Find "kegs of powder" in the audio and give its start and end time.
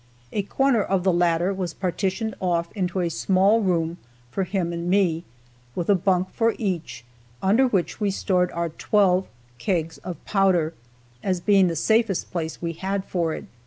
9.59-10.73